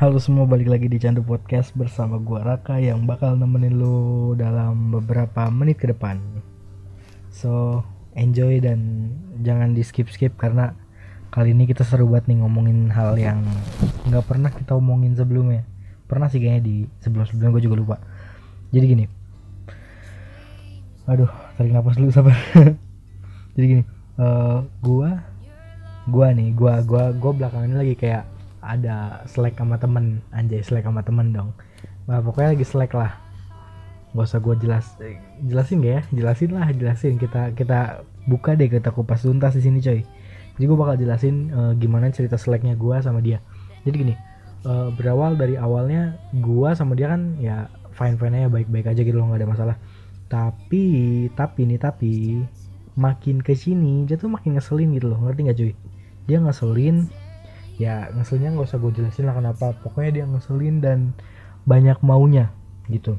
[0.00, 4.88] Halo semua, balik lagi di Candu Podcast bersama gua Raka yang bakal nemenin lu dalam
[4.96, 6.16] beberapa menit ke depan.
[7.28, 7.84] So,
[8.16, 9.12] enjoy dan
[9.44, 10.72] jangan di skip-skip karena
[11.28, 13.44] kali ini kita seru banget nih ngomongin hal yang
[14.08, 15.68] nggak pernah kita omongin sebelumnya.
[16.08, 17.96] Pernah sih kayaknya di sebelum-sebelumnya gue juga lupa.
[18.72, 19.04] Jadi gini.
[21.12, 21.28] Aduh,
[21.60, 22.40] tarik napas dulu sabar.
[23.52, 23.84] Jadi gini,
[24.16, 25.20] eh gua
[26.08, 30.24] gua nih, gua gua gua belakangan ini lagi kayak ada slack sama temen.
[30.32, 31.50] Anjay slack sama temen dong.
[32.06, 33.16] Nah pokoknya lagi slack lah.
[34.10, 34.84] Gak usah gue jelas
[35.46, 36.02] jelasin gak ya?
[36.10, 37.14] Jelasin lah jelasin.
[37.16, 40.02] Kita kita buka deh kita kupas tuntas di sini coy.
[40.58, 43.40] Jadi gue bakal jelasin eh, gimana cerita slacknya gue sama dia.
[43.86, 44.14] Jadi gini
[44.66, 49.00] eh, berawal dari awalnya gue sama dia kan ya fine fine aja baik baik aja
[49.00, 49.76] gitu loh nggak ada masalah.
[50.30, 50.84] Tapi
[51.34, 52.14] tapi nih tapi
[52.98, 55.18] makin ke sini dia tuh makin ngeselin gitu loh.
[55.22, 55.72] Ngerti nggak cuy?
[56.26, 57.06] Dia ngeselin
[57.80, 59.72] ya ngeselnya nggak usah gue jelasin lah kenapa.
[59.80, 61.16] Pokoknya dia ngeselin dan
[61.64, 62.52] banyak maunya
[62.92, 63.16] gitu.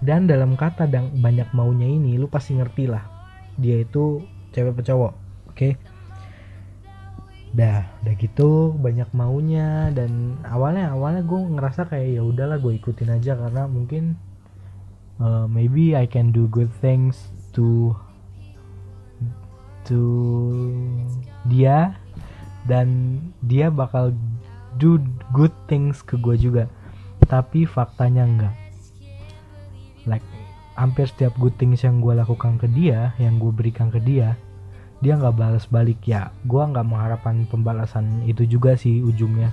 [0.00, 3.04] Dan dalam kata dan banyak maunya ini lu pasti ngerti lah.
[3.60, 4.24] Dia itu
[4.56, 5.12] cewek apa cowok
[5.52, 5.68] oke?
[7.52, 13.12] Dah udah gitu banyak maunya dan awalnya awalnya gue ngerasa kayak ya udahlah gue ikutin
[13.12, 14.16] aja karena mungkin
[15.20, 17.92] uh, maybe I can do good things to
[19.84, 20.00] to
[21.46, 22.01] dia
[22.66, 24.14] dan dia bakal
[24.78, 25.02] do
[25.34, 26.64] good things ke gue juga.
[27.26, 28.54] Tapi faktanya enggak.
[30.06, 30.24] Like
[30.74, 34.34] hampir setiap good things yang gue lakukan ke dia yang gue berikan ke dia
[35.02, 35.98] dia nggak balas balik.
[36.06, 39.50] Ya gue nggak mengharapkan pembalasan itu juga sih ujungnya.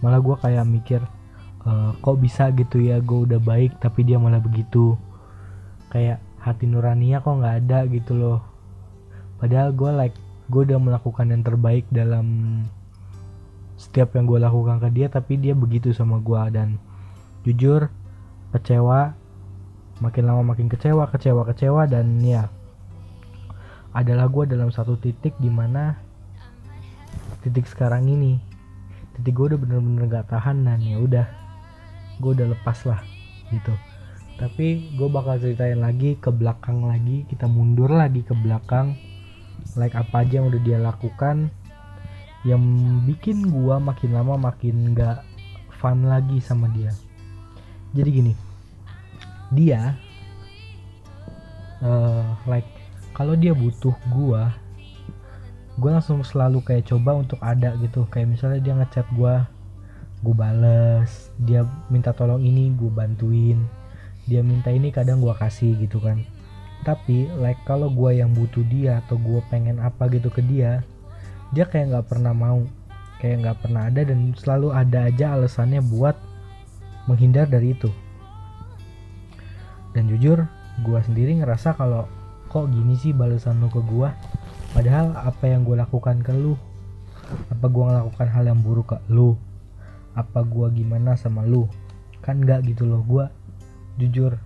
[0.00, 1.04] Malah gue kayak mikir
[1.62, 2.96] e, kok bisa gitu ya?
[3.04, 4.96] Gue udah baik tapi dia malah begitu.
[5.92, 8.40] Kayak hati nuraninya kok nggak ada gitu loh.
[9.36, 10.16] Padahal gue like
[10.48, 12.26] gue udah melakukan yang terbaik dalam
[13.78, 16.80] setiap yang gue lakukan ke dia tapi dia begitu sama gue dan
[17.46, 17.92] jujur
[18.50, 19.14] kecewa
[20.00, 22.50] makin lama makin kecewa kecewa kecewa dan ya
[23.92, 25.96] adalah gue dalam satu titik di mana
[27.44, 28.40] titik sekarang ini
[29.18, 31.26] titik gue udah bener-bener gak tahan dan ya udah
[32.18, 33.00] gue udah lepas lah
[33.54, 33.74] gitu.
[34.38, 38.94] Tapi gue bakal ceritain lagi ke belakang lagi kita mundur lagi ke belakang
[39.76, 41.52] like apa aja yang udah dia lakukan
[42.46, 42.62] yang
[43.04, 45.26] bikin gua makin lama makin gak
[45.74, 46.94] fun lagi sama dia.
[47.94, 48.34] Jadi gini
[49.48, 49.96] dia
[51.80, 52.68] uh, like
[53.16, 54.52] kalau dia butuh gua
[55.80, 58.06] gua langsung selalu kayak coba untuk ada gitu.
[58.10, 59.46] Kayak misalnya dia ngechat gua
[60.18, 63.62] gue bales dia minta tolong ini gue bantuin.
[64.26, 66.22] Dia minta ini kadang gua kasih gitu kan
[66.86, 70.82] tapi like kalau gue yang butuh dia atau gue pengen apa gitu ke dia
[71.52, 72.60] dia kayak nggak pernah mau.
[73.18, 76.14] Kayak nggak pernah ada dan selalu ada aja alasannya buat
[77.10, 77.90] menghindar dari itu.
[79.96, 80.46] Dan jujur
[80.84, 82.06] gue sendiri ngerasa kalau
[82.46, 84.08] kok gini sih balasan lu ke gue
[84.72, 86.54] padahal apa yang gue lakukan ke lu?
[87.50, 89.34] Apa gue ngelakukan hal yang buruk ke lu?
[90.14, 91.66] Apa gue gimana sama lu?
[92.22, 93.26] Kan nggak gitu loh gue
[93.98, 94.38] jujur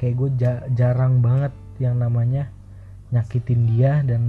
[0.00, 2.48] kayak gue ja jarang banget yang namanya
[3.12, 4.22] nyakitin dia dan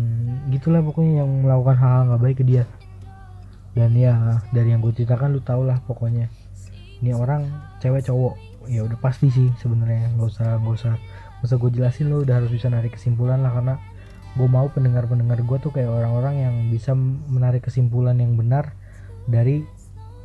[0.51, 2.63] gitulah pokoknya yang melakukan hal-hal nggak baik ke dia.
[3.71, 6.27] Dan ya dari yang gue ceritakan lu tau lah pokoknya.
[6.99, 7.47] Ini orang
[7.79, 8.35] cewek cowok.
[8.67, 10.93] Ya udah pasti sih sebenarnya nggak usah nggak usah
[11.39, 13.75] nggak usah gue jelasin lu udah harus bisa narik kesimpulan lah karena
[14.35, 16.91] gue mau pendengar-pendengar gue tuh kayak orang-orang yang bisa
[17.31, 18.75] menarik kesimpulan yang benar
[19.25, 19.63] dari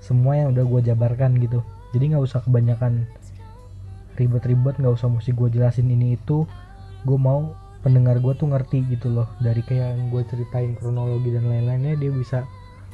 [0.02, 1.62] semua yang udah gue jabarkan gitu.
[1.94, 3.06] Jadi nggak usah kebanyakan
[4.16, 6.49] ribet-ribet nggak usah mesti gue jelasin ini itu.
[7.04, 7.54] Gue mau
[7.87, 12.10] pendengar gue tuh ngerti gitu loh dari kayak yang gue ceritain kronologi dan lain-lainnya dia
[12.10, 12.43] bisa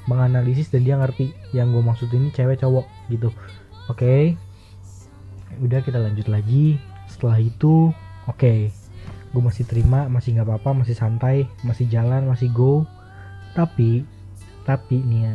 [0.04, 3.32] menganalisis dan dia ngerti yang gue maksud ini cewek cowok gitu.
[3.88, 4.04] Oke?
[4.04, 4.22] Okay.
[5.64, 6.76] udah kita lanjut lagi.
[7.08, 7.88] Setelah itu
[8.28, 8.36] oke.
[8.36, 8.60] Okay.
[9.32, 12.84] gue masih terima masih nggak apa-apa masih santai masih jalan masih go.
[13.56, 14.04] Tapi
[14.68, 15.34] tapi nih ya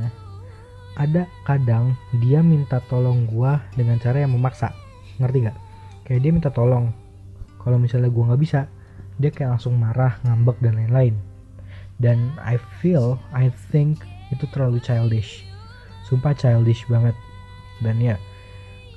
[0.98, 4.70] ada kadang dia minta tolong gue dengan cara yang memaksa.
[5.18, 5.58] Ngerti nggak
[6.08, 6.96] kayak dia minta tolong.
[7.60, 8.72] Kalau misalnya gue nggak bisa
[9.20, 11.20] dia kayak langsung marah ngambek dan lain-lain.
[12.00, 14.00] Dan I feel I think
[14.32, 15.44] itu terlalu childish.
[16.08, 17.14] Sumpah childish banget.
[17.84, 18.16] Dan ya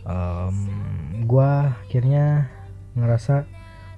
[0.06, 0.54] um,
[1.26, 1.50] gue
[1.90, 2.46] akhirnya
[2.94, 3.42] ngerasa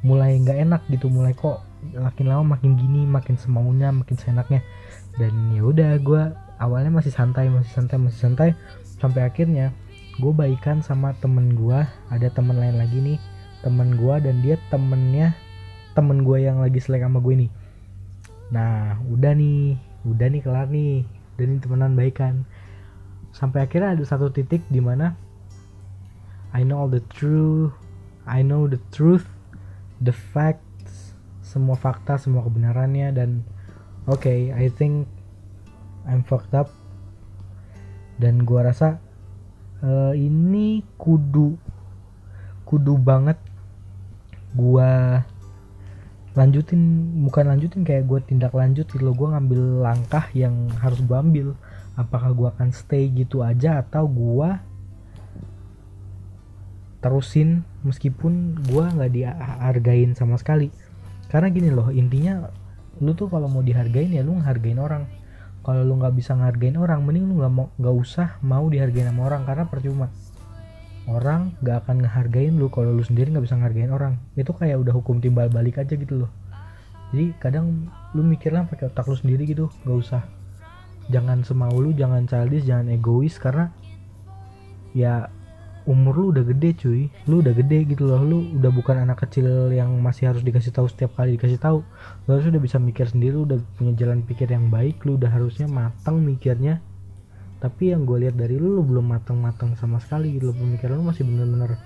[0.03, 1.63] mulai nggak enak gitu mulai kok
[1.95, 4.65] makin lama makin gini makin semaunya makin seenaknya.
[5.21, 6.23] Dan ya udah gue
[6.57, 8.49] awalnya masih santai masih santai masih santai
[8.97, 9.75] sampai akhirnya
[10.21, 11.81] gue baikan sama temen gue
[12.13, 13.19] ada temen lain lagi nih.
[13.63, 15.33] Temen gue dan dia temennya
[15.95, 17.53] temen gue yang lagi selek sama gue nih
[18.53, 19.81] nah udah nih.
[20.05, 21.09] Udah nih kelar nih.
[21.35, 22.45] Udah nih temenan baikan.
[23.33, 25.17] Sampai akhirnya ada satu titik di mana
[26.53, 27.73] I know all the truth.
[28.29, 29.27] I know the truth
[30.05, 33.43] the facts semua fakta semua kebenarannya dan
[34.07, 35.09] oke okay, I think
[36.05, 36.69] I'm fucked up.
[38.21, 39.01] Dan gua rasa
[39.83, 41.59] uh, ini kudu
[42.65, 43.37] kudu banget
[44.57, 45.21] gua
[46.33, 49.13] lanjutin bukan lanjutin kayak gue tindak lanjut gitu loh.
[49.13, 51.53] Gue ngambil langkah yang harus gue ambil.
[51.93, 54.51] Apakah gue akan stay gitu aja atau gue
[57.05, 60.73] terusin meskipun gue nggak dihargain sama sekali?
[61.29, 62.49] Karena gini loh intinya
[63.01, 65.05] lu tuh kalau mau dihargain ya lu ngehargain orang
[65.63, 69.31] kalau lu nggak bisa ngehargain orang mending lu nggak mau nggak usah mau dihargain sama
[69.31, 70.09] orang karena percuma.
[71.03, 74.23] Orang gak akan ngehargain lu kalau lu sendiri nggak bisa ngehargain orang.
[74.39, 76.31] Itu kayak udah hukum timbal balik aja gitu loh.
[77.11, 80.23] Jadi kadang lu mikirlah pakai otak lu sendiri gitu gak usah.
[81.11, 83.75] Jangan semau lu jangan childish jangan egois karena
[84.95, 85.27] ya
[85.85, 87.03] umur lu udah gede cuy.
[87.27, 88.23] Lu udah gede gitu loh.
[88.23, 91.83] Lu udah bukan anak kecil yang masih harus dikasih tahu setiap kali dikasih tahu.
[92.27, 95.31] Lu harus udah bisa mikir sendiri lu udah punya jalan pikir yang baik lu udah
[95.31, 96.79] harusnya matang mikirnya.
[97.63, 100.57] Tapi yang gue lihat dari lu lu belum matang-matang sama sekali gitu loh.
[100.59, 101.79] Pemikiran lu masih bener-bener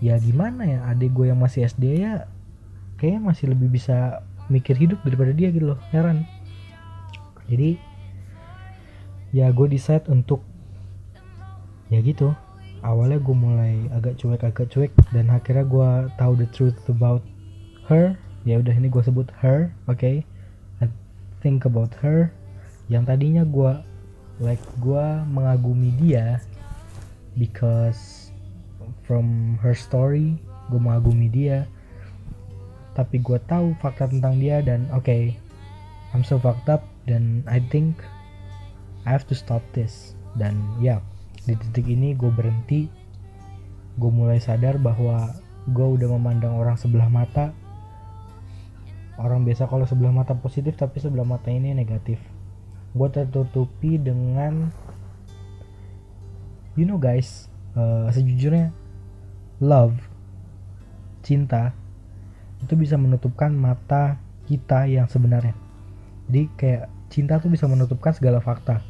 [0.00, 2.24] ya gimana ya adik gue yang masih SD ya
[2.96, 5.80] kayaknya masih lebih bisa mikir hidup daripada dia gitu loh.
[5.92, 6.24] Heran.
[7.48, 7.80] Jadi
[9.30, 10.42] ya gue decide untuk
[11.90, 12.34] ya gitu
[12.80, 17.24] awalnya gue mulai agak cuek agak cuek dan akhirnya gue tahu the truth about
[17.88, 18.16] her.
[18.48, 20.00] Ya udah ini gue sebut her oke?
[20.00, 20.24] Okay?
[20.80, 20.88] I
[21.44, 22.32] think about her.
[22.88, 23.72] Yang tadinya gue
[24.40, 26.40] like gue mengagumi dia
[27.36, 28.32] because
[29.04, 30.40] from her story
[30.72, 31.68] gue mengagumi dia.
[32.96, 35.36] Tapi gue tahu fakta tentang dia dan oke okay,
[36.16, 38.00] I'm so fucked up dan I think
[39.06, 41.02] I have to stop this dan yeah,
[41.50, 42.86] di titik ini gue berhenti.
[43.98, 45.34] Gue mulai sadar bahwa
[45.66, 47.50] gue udah memandang orang sebelah mata.
[49.18, 52.22] Orang biasa kalau sebelah mata positif tapi sebelah mata ini negatif.
[52.94, 54.70] Gue tertutupi dengan
[56.78, 58.70] you know guys uh, sejujurnya
[59.58, 59.98] love
[61.20, 61.74] cinta
[62.64, 65.52] itu bisa menutupkan mata kita yang sebenarnya.
[66.30, 68.89] Jadi kayak cinta tuh bisa menutupkan segala fakta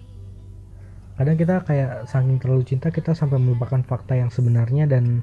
[1.20, 5.20] kadang kita kayak saking terlalu cinta kita sampai melupakan fakta yang sebenarnya dan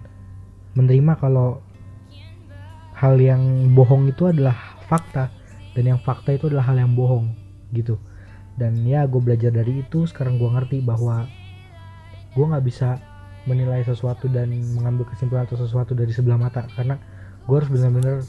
[0.78, 1.58] menerima kalau
[2.94, 4.54] hal yang bohong itu adalah
[4.86, 5.34] fakta.
[5.74, 7.34] Dan yang fakta itu adalah hal yang bohong
[7.74, 7.98] gitu.
[8.62, 10.06] Dan ya gue belajar dari itu.
[10.06, 11.26] Sekarang gue ngerti bahwa
[12.38, 13.02] gue nggak bisa
[13.50, 16.70] menilai sesuatu dan mengambil kesimpulan atau sesuatu dari sebelah mata.
[16.78, 16.98] Karena
[17.50, 18.22] gue harus benar-benar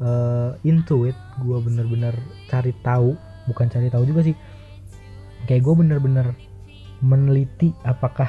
[0.00, 1.16] uh, into it.
[1.40, 2.16] Gue benar-benar
[2.48, 3.12] cari tahu
[3.44, 4.36] bukan cari tahu juga sih.
[5.48, 6.36] Kayak gue benar-benar
[7.04, 8.28] meneliti apakah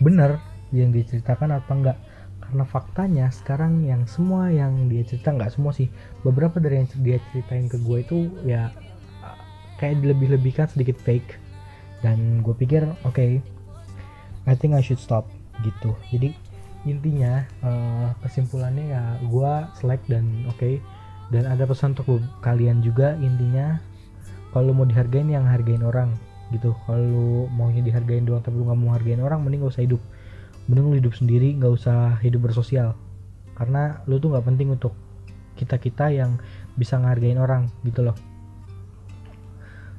[0.00, 0.40] benar
[0.74, 1.98] yang diceritakan atau enggak.
[2.40, 5.86] Karena faktanya sekarang yang semua yang dia cerita nggak semua sih.
[6.26, 8.74] Beberapa dari yang dia ceritain ke gue itu ya
[9.78, 11.38] kayak dilebih-lebihkan sedikit fake.
[12.00, 13.44] Dan gue pikir oke okay,
[14.48, 15.28] I think I should stop
[15.62, 15.94] gitu.
[16.10, 16.32] Jadi
[16.88, 20.58] intinya uh, kesimpulannya ya gue select dan oke.
[20.58, 20.74] Okay.
[21.30, 23.78] dan ada pesan untuk kalian juga intinya
[24.50, 26.10] kalau mau dihargain yang hargain orang
[26.50, 26.74] gitu.
[26.86, 30.02] Kalau maunya dihargain doang tapi lu nggak mau hargain orang mending gak usah hidup.
[30.66, 32.98] Mending lu hidup sendiri nggak usah hidup bersosial.
[33.54, 34.94] Karena lu tuh nggak penting untuk
[35.58, 36.40] kita kita yang
[36.74, 38.16] bisa ngehargain orang gitu loh.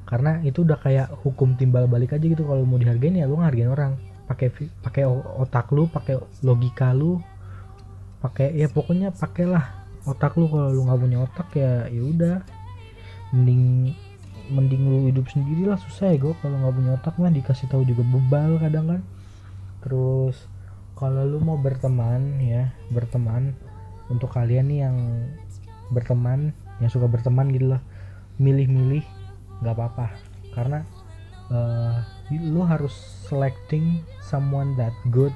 [0.02, 2.44] Karena itu udah kayak hukum timbal balik aja gitu.
[2.44, 3.96] Kalau mau dihargain ya lu ngehargain orang.
[4.28, 4.52] Pakai
[4.84, 5.04] pakai
[5.40, 7.22] otak lu pakai logika lu.
[8.20, 10.52] Pakai ya pokoknya pakailah otak lu.
[10.52, 12.36] Kalau lu nggak punya otak ya ya udah.
[13.32, 13.96] Mending
[14.52, 17.88] mending lu hidup sendiri lah susah ya gue kalau nggak punya otak mah dikasih tahu
[17.88, 19.00] juga bebal kadang kan.
[19.80, 20.36] Terus
[20.94, 23.56] kalau lu mau berteman ya berteman
[24.12, 24.96] untuk kalian nih yang
[25.90, 27.82] berteman yang suka berteman gitu loh
[28.36, 29.02] milih-milih
[29.64, 30.12] nggak apa-apa.
[30.52, 30.84] Karena
[31.48, 32.92] uh, lu harus
[33.24, 35.32] selecting someone that good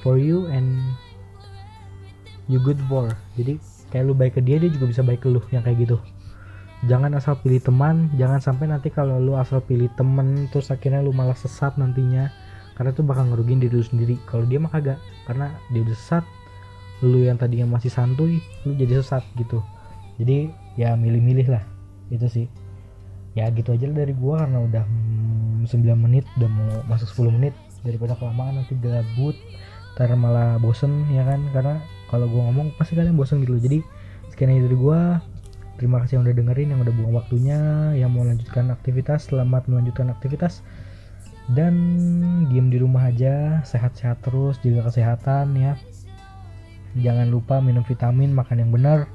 [0.00, 0.80] for you and
[2.48, 3.12] you good for.
[3.36, 3.60] Jadi
[3.92, 6.00] kayak lu baik ke dia dia juga bisa baik ke lu yang kayak gitu
[6.86, 11.10] jangan asal pilih teman jangan sampai nanti kalau lu asal pilih temen terus akhirnya lu
[11.10, 12.30] malah sesat nantinya.
[12.78, 14.14] Karena itu bakal ngerugiin diri lu sendiri.
[14.30, 15.02] Kalau dia mah kagak.
[15.26, 16.24] Karena dia udah sesat
[17.02, 19.58] lu yang tadinya masih santuy lu jadi sesat gitu.
[20.22, 21.66] Jadi ya milih-milih lah.
[22.14, 22.46] Itu sih.
[23.34, 24.84] Ya gitu aja dari gua karena udah
[25.66, 27.54] 9 menit udah mau masuk 10 menit.
[27.82, 29.34] Daripada kelamaan nanti gabut
[29.98, 31.42] ntar malah bosen ya kan?
[31.50, 33.58] Karena kalau gua ngomong pasti kalian bosen gitu.
[33.58, 33.82] Jadi
[34.30, 35.18] sekian aja dari gua
[35.78, 37.58] terima kasih yang udah dengerin yang udah buang waktunya
[37.94, 40.66] yang mau lanjutkan aktivitas selamat melanjutkan aktivitas.
[41.48, 41.72] Dan
[42.52, 45.80] diem di rumah aja sehat-sehat terus jaga kesehatan ya.
[46.98, 49.08] Jangan lupa minum vitamin makan yang benar.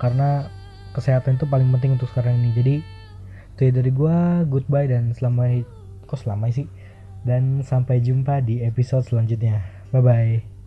[0.00, 0.48] Karena
[0.96, 2.50] kesehatan itu paling penting untuk sekarang ini.
[2.56, 2.74] Jadi
[3.52, 4.40] itu ya dari gua.
[4.48, 5.68] Goodbye dan selamat
[6.08, 6.64] kok selama sih?
[7.28, 9.60] Dan sampai jumpa di episode selanjutnya.
[9.92, 10.59] Bye bye